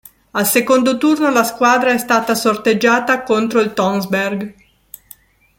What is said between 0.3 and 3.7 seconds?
Al secondo turno, la squadra è stata sorteggiata contro